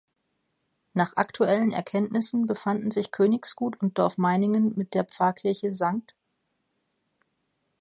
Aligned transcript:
Nach 0.95 1.15
aktuellen 1.15 1.71
Erkenntnissen 1.71 2.47
befanden 2.47 2.89
sich 2.89 3.11
Königsgut 3.11 3.79
und 3.83 3.99
Dorf 3.99 4.17
Meiningen 4.17 4.75
mit 4.75 4.95
der 4.95 5.03
Pfarrkirche 5.03 5.71
„St. 5.71 6.15